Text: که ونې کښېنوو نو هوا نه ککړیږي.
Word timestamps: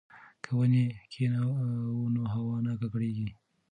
که 0.43 0.49
ونې 0.57 0.85
کښېنوو 1.11 2.11
نو 2.15 2.21
هوا 2.33 2.55
نه 2.65 2.73
ککړیږي. 2.79 3.29